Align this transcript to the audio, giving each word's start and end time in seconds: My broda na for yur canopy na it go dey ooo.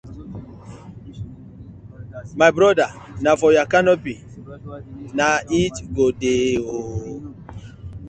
My 2.39 2.49
broda 2.55 2.87
na 3.23 3.31
for 3.39 3.51
yur 3.55 3.67
canopy 3.71 4.15
na 5.17 5.27
it 5.61 5.75
go 5.95 6.05
dey 6.21 6.49
ooo. 6.61 7.17